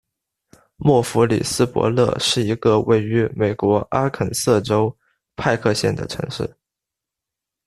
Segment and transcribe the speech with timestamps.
[0.77, 4.97] 默弗里斯伯勒是一个位于美国阿肯色州
[5.35, 6.57] 派克县的城市。